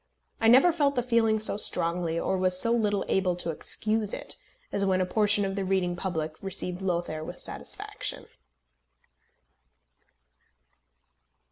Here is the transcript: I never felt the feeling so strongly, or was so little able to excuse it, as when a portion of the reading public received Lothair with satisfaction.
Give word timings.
I 0.39 0.47
never 0.47 0.71
felt 0.71 0.95
the 0.95 1.03
feeling 1.03 1.39
so 1.39 1.57
strongly, 1.57 2.19
or 2.19 2.35
was 2.35 2.59
so 2.59 2.71
little 2.71 3.05
able 3.07 3.35
to 3.35 3.51
excuse 3.51 4.15
it, 4.15 4.35
as 4.71 4.83
when 4.83 4.99
a 4.99 5.05
portion 5.05 5.45
of 5.45 5.55
the 5.55 5.63
reading 5.63 5.95
public 5.95 6.41
received 6.41 6.81
Lothair 6.81 7.23
with 7.23 7.37
satisfaction. 7.37 8.25